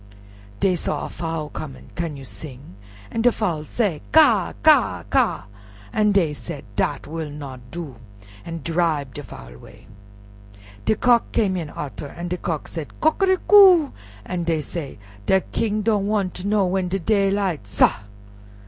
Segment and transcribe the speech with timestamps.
[0.61, 1.91] Dey saw a Fowl coming.
[1.93, 2.75] "Can you sing?"
[3.11, 4.55] An' de Fowl say "Ka!
[4.63, 5.03] ka!
[5.11, 5.45] ka!"
[5.93, 7.97] an' dey said, "Dat will not do,"
[8.43, 9.85] an' dribe de Fowl 'way.
[10.85, 13.91] De Cock came in arter, an' de Cock said, "Coquericou,"
[14.25, 17.99] an' dey said, "De King don' wan' ter know when de daylight, sah!"